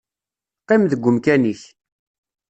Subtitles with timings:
[0.61, 1.61] Qqim deg umkan-ik.